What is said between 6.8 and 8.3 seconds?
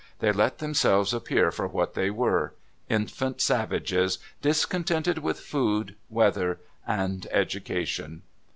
and education.